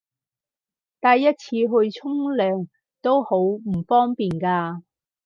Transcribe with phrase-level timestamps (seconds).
[0.99, 2.67] 帶一次去沖涼
[3.03, 4.81] 都好唔方便㗎